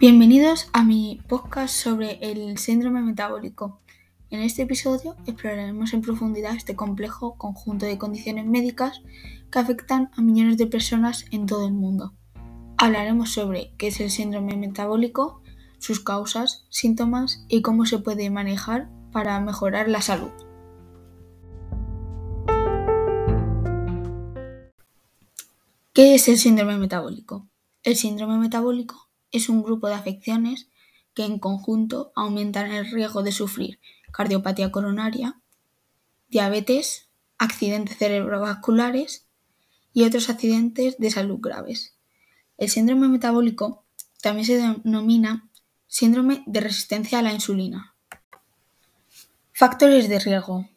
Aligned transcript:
Bienvenidos 0.00 0.68
a 0.72 0.84
mi 0.84 1.20
podcast 1.26 1.74
sobre 1.74 2.20
el 2.22 2.56
síndrome 2.58 3.02
metabólico. 3.02 3.80
En 4.30 4.40
este 4.42 4.62
episodio 4.62 5.16
exploraremos 5.26 5.92
en 5.92 6.02
profundidad 6.02 6.54
este 6.54 6.76
complejo 6.76 7.34
conjunto 7.36 7.84
de 7.84 7.98
condiciones 7.98 8.46
médicas 8.46 9.02
que 9.50 9.58
afectan 9.58 10.12
a 10.16 10.22
millones 10.22 10.56
de 10.56 10.68
personas 10.68 11.24
en 11.32 11.46
todo 11.46 11.66
el 11.66 11.72
mundo. 11.72 12.14
Hablaremos 12.76 13.32
sobre 13.32 13.72
qué 13.76 13.88
es 13.88 13.98
el 13.98 14.12
síndrome 14.12 14.56
metabólico, 14.56 15.42
sus 15.80 15.98
causas, 15.98 16.64
síntomas 16.68 17.44
y 17.48 17.62
cómo 17.62 17.84
se 17.84 17.98
puede 17.98 18.30
manejar 18.30 18.88
para 19.10 19.40
mejorar 19.40 19.88
la 19.88 20.00
salud. 20.00 20.30
¿Qué 25.92 26.14
es 26.14 26.28
el 26.28 26.38
síndrome 26.38 26.76
metabólico? 26.76 27.48
El 27.82 27.96
síndrome 27.96 28.38
metabólico 28.38 29.07
es 29.32 29.48
un 29.48 29.62
grupo 29.62 29.88
de 29.88 29.94
afecciones 29.94 30.68
que 31.14 31.24
en 31.24 31.38
conjunto 31.38 32.12
aumentan 32.14 32.70
el 32.70 32.90
riesgo 32.90 33.22
de 33.22 33.32
sufrir 33.32 33.80
cardiopatía 34.12 34.72
coronaria, 34.72 35.40
diabetes, 36.28 37.08
accidentes 37.38 37.98
cerebrovasculares 37.98 39.26
y 39.92 40.04
otros 40.04 40.28
accidentes 40.28 40.98
de 40.98 41.10
salud 41.10 41.38
graves. 41.40 41.94
El 42.56 42.68
síndrome 42.68 43.08
metabólico 43.08 43.84
también 44.22 44.46
se 44.46 44.56
denomina 44.56 45.48
síndrome 45.86 46.42
de 46.46 46.60
resistencia 46.60 47.18
a 47.18 47.22
la 47.22 47.32
insulina. 47.32 47.94
Factores 49.52 50.08
de 50.08 50.18
riesgo. 50.18 50.68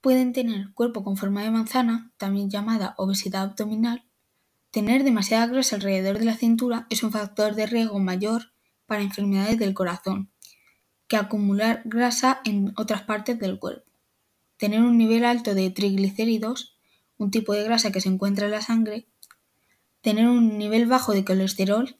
Pueden 0.00 0.32
tener 0.32 0.72
cuerpo 0.72 1.04
con 1.04 1.16
forma 1.16 1.42
de 1.42 1.50
manzana, 1.50 2.12
también 2.16 2.50
llamada 2.50 2.94
obesidad 2.96 3.42
abdominal, 3.42 4.04
Tener 4.72 5.04
demasiada 5.04 5.46
grasa 5.48 5.76
alrededor 5.76 6.18
de 6.18 6.24
la 6.24 6.34
cintura 6.34 6.86
es 6.88 7.02
un 7.02 7.12
factor 7.12 7.54
de 7.54 7.66
riesgo 7.66 7.98
mayor 7.98 8.54
para 8.86 9.02
enfermedades 9.02 9.58
del 9.58 9.74
corazón 9.74 10.30
que 11.08 11.18
acumular 11.18 11.82
grasa 11.84 12.40
en 12.46 12.72
otras 12.78 13.02
partes 13.02 13.38
del 13.38 13.58
cuerpo. 13.58 13.84
Tener 14.56 14.80
un 14.80 14.96
nivel 14.96 15.26
alto 15.26 15.54
de 15.54 15.68
triglicéridos, 15.68 16.74
un 17.18 17.30
tipo 17.30 17.52
de 17.52 17.64
grasa 17.64 17.92
que 17.92 18.00
se 18.00 18.08
encuentra 18.08 18.46
en 18.46 18.52
la 18.52 18.62
sangre. 18.62 19.06
Tener 20.00 20.26
un 20.26 20.56
nivel 20.56 20.86
bajo 20.86 21.12
de 21.12 21.22
colesterol. 21.22 21.98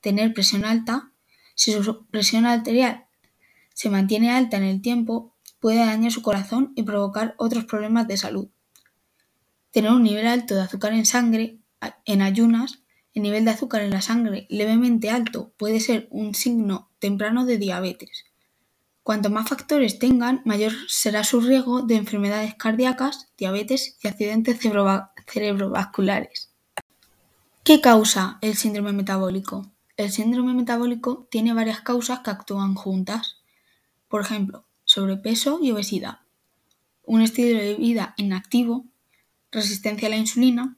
Tener 0.00 0.34
presión 0.34 0.64
alta. 0.64 1.12
Si 1.54 1.70
su 1.74 2.06
presión 2.06 2.44
arterial 2.44 3.06
se 3.72 3.88
mantiene 3.88 4.32
alta 4.32 4.56
en 4.56 4.64
el 4.64 4.82
tiempo, 4.82 5.36
puede 5.60 5.78
dañar 5.78 6.10
su 6.10 6.22
corazón 6.22 6.72
y 6.74 6.82
provocar 6.82 7.36
otros 7.38 7.66
problemas 7.66 8.08
de 8.08 8.16
salud. 8.16 8.48
Tener 9.70 9.92
un 9.92 10.02
nivel 10.02 10.26
alto 10.26 10.56
de 10.56 10.62
azúcar 10.62 10.92
en 10.92 11.06
sangre 11.06 11.60
en 12.04 12.22
ayunas, 12.22 12.80
el 13.14 13.22
nivel 13.22 13.44
de 13.44 13.52
azúcar 13.52 13.82
en 13.82 13.90
la 13.90 14.00
sangre 14.00 14.46
levemente 14.50 15.10
alto 15.10 15.52
puede 15.56 15.80
ser 15.80 16.08
un 16.10 16.34
signo 16.34 16.90
temprano 16.98 17.44
de 17.46 17.58
diabetes. 17.58 18.24
Cuanto 19.04 19.30
más 19.30 19.48
factores 19.48 19.98
tengan, 19.98 20.40
mayor 20.44 20.72
será 20.88 21.24
su 21.24 21.40
riesgo 21.40 21.82
de 21.82 21.96
enfermedades 21.96 22.54
cardíacas, 22.54 23.28
diabetes 23.36 23.98
y 24.02 24.08
accidentes 24.08 24.58
cerebrovasculares. 25.26 26.50
¿Qué 27.62 27.80
causa 27.80 28.38
el 28.40 28.56
síndrome 28.56 28.92
metabólico? 28.92 29.70
El 29.96 30.10
síndrome 30.10 30.54
metabólico 30.54 31.28
tiene 31.30 31.52
varias 31.52 31.82
causas 31.82 32.20
que 32.20 32.30
actúan 32.30 32.74
juntas. 32.74 33.36
Por 34.08 34.22
ejemplo, 34.22 34.64
sobrepeso 34.84 35.60
y 35.62 35.70
obesidad, 35.70 36.20
un 37.04 37.22
estilo 37.22 37.58
de 37.58 37.74
vida 37.74 38.14
inactivo, 38.16 38.86
resistencia 39.52 40.08
a 40.08 40.10
la 40.10 40.16
insulina, 40.16 40.76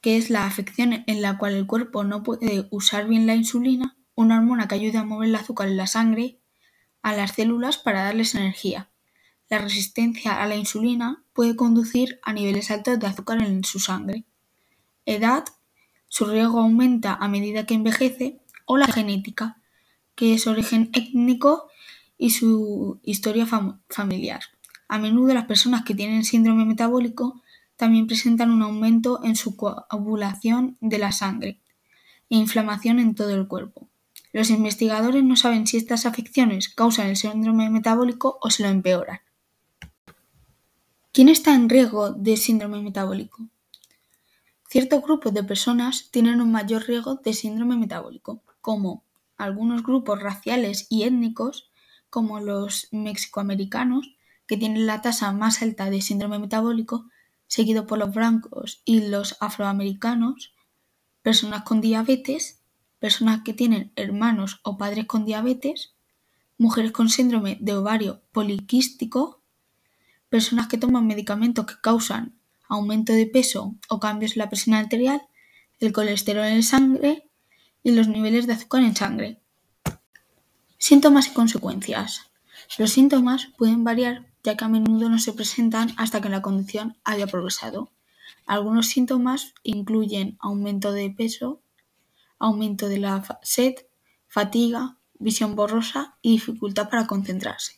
que 0.00 0.16
es 0.16 0.30
la 0.30 0.46
afección 0.46 1.04
en 1.06 1.22
la 1.22 1.38
cual 1.38 1.54
el 1.54 1.66
cuerpo 1.66 2.04
no 2.04 2.22
puede 2.22 2.68
usar 2.70 3.08
bien 3.08 3.26
la 3.26 3.34
insulina, 3.34 3.96
una 4.14 4.38
hormona 4.38 4.68
que 4.68 4.76
ayuda 4.76 5.00
a 5.00 5.04
mover 5.04 5.28
el 5.28 5.34
azúcar 5.34 5.68
en 5.68 5.76
la 5.76 5.86
sangre 5.86 6.38
a 7.02 7.14
las 7.14 7.32
células 7.32 7.78
para 7.78 8.04
darles 8.04 8.34
energía. 8.34 8.90
La 9.48 9.58
resistencia 9.58 10.42
a 10.42 10.46
la 10.46 10.56
insulina 10.56 11.24
puede 11.32 11.56
conducir 11.56 12.20
a 12.22 12.32
niveles 12.32 12.70
altos 12.70 12.98
de 12.98 13.06
azúcar 13.06 13.42
en 13.42 13.64
su 13.64 13.78
sangre. 13.78 14.24
Edad, 15.06 15.44
su 16.08 16.26
riesgo 16.26 16.60
aumenta 16.60 17.14
a 17.14 17.28
medida 17.28 17.64
que 17.64 17.74
envejece, 17.74 18.40
o 18.66 18.76
la 18.76 18.86
genética, 18.86 19.58
que 20.14 20.34
es 20.34 20.46
origen 20.46 20.90
étnico 20.92 21.70
y 22.18 22.30
su 22.30 23.00
historia 23.02 23.46
familiar. 23.88 24.42
A 24.88 24.98
menudo 24.98 25.32
las 25.32 25.46
personas 25.46 25.84
que 25.84 25.94
tienen 25.94 26.24
síndrome 26.24 26.64
metabólico 26.64 27.40
también 27.78 28.08
presentan 28.08 28.50
un 28.50 28.62
aumento 28.62 29.20
en 29.22 29.36
su 29.36 29.56
coagulación 29.56 30.76
de 30.80 30.98
la 30.98 31.12
sangre 31.12 31.60
e 32.28 32.36
inflamación 32.36 32.98
en 32.98 33.14
todo 33.14 33.34
el 33.34 33.46
cuerpo. 33.46 33.88
Los 34.32 34.50
investigadores 34.50 35.22
no 35.22 35.36
saben 35.36 35.66
si 35.66 35.76
estas 35.76 36.04
afecciones 36.04 36.68
causan 36.68 37.06
el 37.06 37.16
síndrome 37.16 37.70
metabólico 37.70 38.38
o 38.42 38.50
se 38.50 38.64
lo 38.64 38.68
empeoran. 38.68 39.20
¿Quién 41.12 41.28
está 41.28 41.54
en 41.54 41.68
riesgo 41.68 42.10
de 42.10 42.36
síndrome 42.36 42.82
metabólico? 42.82 43.48
Ciertos 44.68 45.02
grupos 45.02 45.32
de 45.32 45.44
personas 45.44 46.10
tienen 46.10 46.40
un 46.40 46.50
mayor 46.50 46.84
riesgo 46.86 47.14
de 47.14 47.32
síndrome 47.32 47.76
metabólico, 47.76 48.42
como 48.60 49.04
algunos 49.36 49.84
grupos 49.84 50.20
raciales 50.20 50.88
y 50.90 51.04
étnicos, 51.04 51.70
como 52.10 52.40
los 52.40 52.88
mexicoamericanos, 52.90 54.16
que 54.48 54.56
tienen 54.56 54.86
la 54.86 55.00
tasa 55.00 55.30
más 55.32 55.62
alta 55.62 55.90
de 55.90 56.02
síndrome 56.02 56.40
metabólico, 56.40 57.06
seguido 57.48 57.86
por 57.86 57.98
los 57.98 58.14
blancos 58.14 58.82
y 58.84 59.08
los 59.08 59.36
afroamericanos, 59.40 60.54
personas 61.22 61.64
con 61.64 61.80
diabetes, 61.80 62.62
personas 63.00 63.42
que 63.44 63.54
tienen 63.54 63.92
hermanos 63.96 64.60
o 64.62 64.78
padres 64.78 65.06
con 65.06 65.24
diabetes, 65.24 65.94
mujeres 66.58 66.92
con 66.92 67.08
síndrome 67.08 67.58
de 67.60 67.74
ovario 67.74 68.22
poliquístico, 68.32 69.42
personas 70.28 70.68
que 70.68 70.78
toman 70.78 71.06
medicamentos 71.06 71.66
que 71.66 71.80
causan 71.80 72.38
aumento 72.68 73.12
de 73.12 73.26
peso 73.26 73.76
o 73.88 73.98
cambios 73.98 74.32
en 74.32 74.38
la 74.40 74.50
presión 74.50 74.76
arterial, 74.76 75.22
el 75.80 75.92
colesterol 75.92 76.44
en 76.44 76.62
sangre 76.62 77.30
y 77.82 77.92
los 77.92 78.08
niveles 78.08 78.46
de 78.46 78.52
azúcar 78.52 78.82
en 78.82 78.94
sangre. 78.94 79.40
Síntomas 80.76 81.28
y 81.28 81.30
consecuencias. 81.30 82.30
Los 82.76 82.92
síntomas 82.92 83.48
pueden 83.56 83.84
variar 83.84 84.26
ya 84.48 84.56
que 84.56 84.64
a 84.64 84.68
menudo 84.68 85.10
no 85.10 85.18
se 85.18 85.34
presentan 85.34 85.92
hasta 85.98 86.22
que 86.22 86.30
la 86.30 86.40
condición 86.40 86.96
haya 87.04 87.26
progresado. 87.26 87.90
Algunos 88.46 88.86
síntomas 88.86 89.52
incluyen 89.62 90.38
aumento 90.40 90.90
de 90.92 91.10
peso, 91.10 91.60
aumento 92.38 92.88
de 92.88 92.96
la 92.96 93.22
sed, 93.42 93.74
fatiga, 94.26 94.96
visión 95.18 95.54
borrosa 95.54 96.16
y 96.22 96.30
dificultad 96.30 96.88
para 96.88 97.06
concentrarse. 97.06 97.74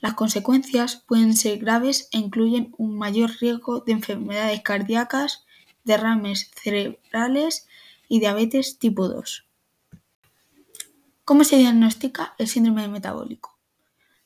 Las 0.00 0.14
consecuencias 0.14 0.96
pueden 1.06 1.36
ser 1.36 1.58
graves 1.58 2.08
e 2.10 2.16
incluyen 2.16 2.74
un 2.78 2.96
mayor 2.96 3.30
riesgo 3.38 3.80
de 3.80 3.92
enfermedades 3.92 4.62
cardíacas, 4.62 5.44
derrames 5.84 6.50
cerebrales 6.54 7.68
y 8.08 8.20
diabetes 8.20 8.78
tipo 8.78 9.08
2. 9.08 9.44
¿Cómo 11.26 11.44
se 11.44 11.58
diagnostica 11.58 12.34
el 12.38 12.48
síndrome 12.48 12.88
metabólico? 12.88 13.51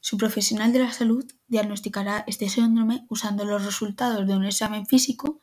Su 0.09 0.19
profesional 0.19 0.72
de 0.72 0.78
la 0.78 0.93
salud 0.93 1.27
diagnosticará 1.49 2.22
este 2.28 2.49
síndrome 2.49 3.05
usando 3.09 3.44
los 3.44 3.65
resultados 3.65 4.25
de 4.25 4.37
un 4.37 4.44
examen 4.44 4.87
físico 4.87 5.41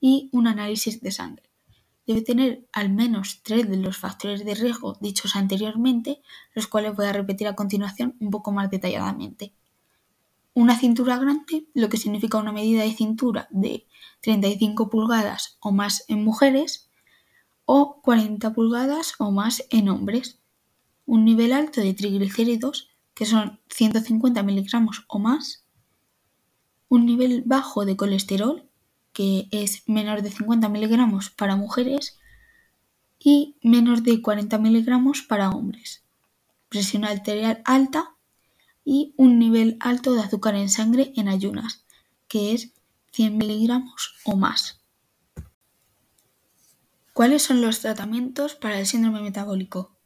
y 0.00 0.28
un 0.30 0.46
análisis 0.46 1.00
de 1.00 1.10
sangre. 1.10 1.50
Debe 2.06 2.22
tener 2.22 2.64
al 2.72 2.90
menos 2.90 3.40
tres 3.42 3.68
de 3.68 3.76
los 3.76 3.96
factores 3.96 4.44
de 4.44 4.54
riesgo 4.54 4.96
dichos 5.00 5.34
anteriormente, 5.34 6.22
los 6.54 6.68
cuales 6.68 6.94
voy 6.94 7.06
a 7.06 7.12
repetir 7.12 7.48
a 7.48 7.56
continuación 7.56 8.14
un 8.20 8.30
poco 8.30 8.52
más 8.52 8.70
detalladamente. 8.70 9.52
Una 10.54 10.78
cintura 10.78 11.16
grande, 11.16 11.66
lo 11.74 11.88
que 11.88 11.96
significa 11.96 12.38
una 12.38 12.52
medida 12.52 12.84
de 12.84 12.92
cintura 12.92 13.48
de 13.50 13.84
35 14.20 14.90
pulgadas 14.90 15.58
o 15.58 15.72
más 15.72 16.04
en 16.06 16.22
mujeres 16.22 16.88
o 17.64 18.00
40 18.00 18.52
pulgadas 18.52 19.14
o 19.18 19.32
más 19.32 19.64
en 19.70 19.88
hombres. 19.88 20.38
Un 21.04 21.24
nivel 21.24 21.52
alto 21.52 21.80
de 21.80 21.94
triglicéridos, 21.94 22.93
que 23.14 23.26
son 23.26 23.60
150 23.70 24.42
miligramos 24.42 25.04
o 25.08 25.18
más, 25.18 25.64
un 26.88 27.06
nivel 27.06 27.42
bajo 27.46 27.84
de 27.84 27.96
colesterol, 27.96 28.68
que 29.12 29.48
es 29.50 29.88
menor 29.88 30.22
de 30.22 30.30
50 30.30 30.68
miligramos 30.68 31.30
para 31.30 31.56
mujeres, 31.56 32.18
y 33.18 33.56
menos 33.62 34.02
de 34.02 34.20
40 34.20 34.58
miligramos 34.58 35.22
para 35.22 35.50
hombres, 35.50 36.04
presión 36.68 37.04
arterial 37.04 37.62
alta 37.64 38.14
y 38.84 39.14
un 39.16 39.38
nivel 39.38 39.78
alto 39.80 40.12
de 40.12 40.20
azúcar 40.20 40.56
en 40.56 40.68
sangre 40.68 41.12
en 41.16 41.28
ayunas, 41.28 41.84
que 42.28 42.52
es 42.52 42.72
100 43.12 43.38
miligramos 43.38 44.16
o 44.24 44.36
más. 44.36 44.80
¿Cuáles 47.14 47.42
son 47.42 47.62
los 47.62 47.80
tratamientos 47.80 48.56
para 48.56 48.78
el 48.78 48.86
síndrome 48.86 49.22
metabólico? 49.22 49.96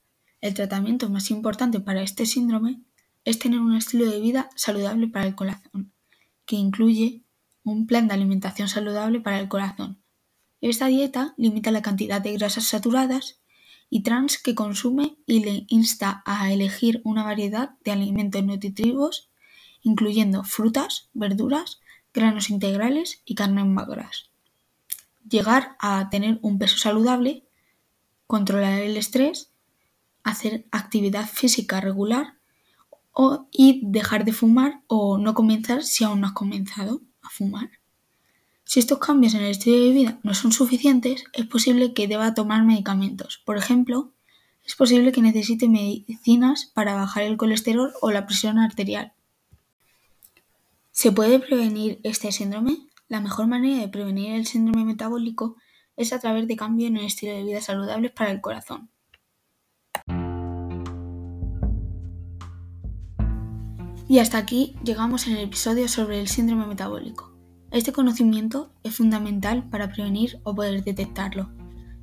El 0.41 0.55
tratamiento 0.55 1.09
más 1.09 1.31
importante 1.31 1.81
para 1.81 2.03
este 2.03 2.27
síndrome 2.27 2.83
es 3.29 3.39
tener 3.39 3.61
un 3.61 3.77
estilo 3.77 4.11
de 4.11 4.21
vida 4.21 4.49
saludable 4.55 5.07
para 5.07 5.27
el 5.27 5.35
corazón, 5.35 5.93
que 6.47 6.57
incluye 6.57 7.25
un 7.63 7.87
plan 7.87 8.09
de 8.09 8.15
alimentación 8.15 8.69
saludable 8.69 9.21
para 9.21 9.39
el 9.39 9.49
corazón. 9.49 10.01
Esta 10.63 10.87
dieta 10.87 11.35
limita 11.37 11.71
la 11.71 11.83
cantidad 11.83 12.23
de 12.23 12.33
grasas 12.33 12.65
saturadas 12.65 13.43
y 13.91 14.03
trans 14.03 14.39
que 14.39 14.55
consume 14.55 15.19
y 15.27 15.45
le 15.45 15.67
insta 15.69 16.23
a 16.25 16.51
elegir 16.51 17.03
una 17.05 17.23
variedad 17.23 17.77
de 17.85 17.91
alimentos 17.93 18.43
nutritivos, 18.43 19.29
incluyendo 19.83 20.43
frutas, 20.43 21.11
verduras, 21.13 21.81
granos 22.15 22.49
integrales 22.49 23.21
y 23.27 23.35
carnes 23.35 23.67
magras. 23.67 24.31
Llegar 25.29 25.77
a 25.81 26.09
tener 26.09 26.39
un 26.41 26.59
peso 26.59 26.79
saludable, 26.79 27.45
controlar 28.27 28.81
el 28.81 28.97
estrés, 28.97 29.53
hacer 30.23 30.67
actividad 30.73 31.29
física 31.29 31.83
regular 31.83 32.38
y 33.50 33.81
dejar 33.85 34.25
de 34.25 34.32
fumar 34.32 34.82
o 34.87 35.19
no 35.19 35.35
comenzar 35.35 35.82
si 35.82 36.05
aún 36.05 36.20
no 36.20 36.29
has 36.29 36.32
comenzado 36.32 37.03
a 37.23 37.29
fumar. 37.29 37.70
Si 38.65 38.81
estos 38.81 38.99
cambios 38.99 39.35
en 39.35 39.41
el 39.41 39.50
estilo 39.50 39.79
de 39.79 39.91
vida 39.91 40.20
no 40.23 40.35
son 40.35 40.53
suficientes, 40.53 41.25
es 41.32 41.47
posible 41.47 41.94
que 41.94 42.06
deba 42.06 42.35
tomar 42.35 42.65
medicamentos. 42.65 43.41
Por 43.44 43.56
ejemplo, 43.56 44.12
es 44.65 44.76
posible 44.76 45.11
que 45.11 45.23
necesite 45.23 45.69
medicinas 45.69 46.70
para 46.75 46.94
bajar 46.94 47.25
el 47.25 47.37
colesterol 47.37 47.93
o 48.03 48.11
la 48.11 48.26
presión 48.26 48.59
arterial. 48.59 49.15
¿Se 50.93 51.12
puede 51.12 51.41
prevenir 51.41 52.00
este 52.05 52.31
síndrome? 52.31 52.88
La 53.09 53.21
mejor 53.21 53.47
manera 53.47 53.81
de 53.81 53.88
prevenir 53.88 54.32
el 54.32 54.47
síndrome 54.47 54.85
metabólico 54.85 55.56
es 55.97 56.12
a 56.12 56.21
través 56.21 56.47
de 56.47 56.56
cambios 56.56 56.91
en 56.91 56.99
el 56.99 57.06
estilo 57.06 57.32
de 57.32 57.43
vida 57.43 57.61
saludables 57.61 58.12
para 58.12 58.31
el 58.31 58.41
corazón. 58.41 58.91
Y 64.09 64.21
hasta 64.21 64.39
aquí 64.39 64.75
llegamos 64.83 65.27
en 65.27 65.37
el 65.37 65.45
episodio 65.45 65.87
sobre 65.87 66.19
el 66.19 66.29
síndrome 66.29 66.67
metabólico. 66.67 67.37
Este 67.71 67.93
conocimiento 67.93 68.73
es 68.83 68.97
fundamental 68.97 69.69
para 69.69 69.93
prevenir 69.93 70.41
o 70.45 70.55
poder 70.55 70.83
detectarlo. 70.83 71.51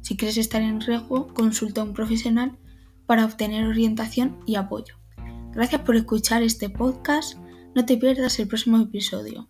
Si 0.02 0.16
quieres 0.16 0.38
estar 0.38 0.62
en 0.62 0.82
riesgo, 0.82 1.34
consulta 1.34 1.82
a 1.82 1.84
un 1.84 1.94
profesional 1.94 2.60
para 3.08 3.26
obtener 3.26 3.66
orientación 3.66 4.38
y 4.46 4.54
apoyo. 4.54 4.96
Gracias 5.54 5.82
por 5.82 5.96
escuchar 5.96 6.44
este 6.44 6.70
podcast. 6.70 7.40
No 7.74 7.86
te 7.86 7.98
pierdas 7.98 8.38
el 8.40 8.48
próximo 8.48 8.78
episodio. 8.78 9.50